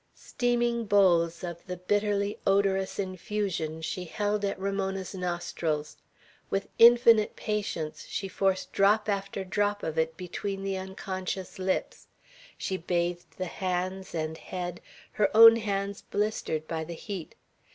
[0.15, 5.95] Steaming bowls of the bitterly odorous infusion she held at Ramona's nostrils;
[6.49, 12.07] with infinite patience she forced drop after drop of it between the unconscious lips;
[12.57, 17.35] she bathed the hands and head, her own hands blistered by the heat.